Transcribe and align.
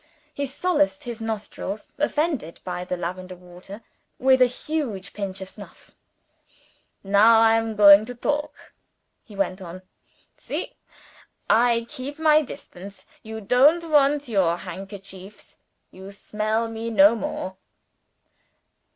He 0.33 0.47
solaced 0.47 1.03
his 1.03 1.21
nostrils, 1.21 1.93
offended 1.99 2.59
by 2.63 2.83
the 2.83 2.97
lavender 2.97 3.35
water, 3.35 3.83
with 4.17 4.41
a 4.41 4.47
huge 4.47 5.13
pinch 5.13 5.41
of 5.41 5.49
snuff. 5.49 5.91
"Now 7.03 7.39
I 7.39 7.53
am 7.55 7.75
going 7.75 8.05
to 8.05 8.15
talk," 8.15 8.73
he 9.23 9.35
went 9.35 9.61
on. 9.61 9.83
"See! 10.37 10.73
I 11.47 11.85
keep 11.87 12.17
my 12.17 12.41
distance. 12.41 13.05
You 13.21 13.41
don't 13.41 13.91
want 13.91 14.27
your 14.27 14.57
handkerchiefs 14.57 15.59
you 15.91 16.11
smell 16.11 16.67
me 16.67 16.89
no 16.89 17.13
more." 17.15 17.57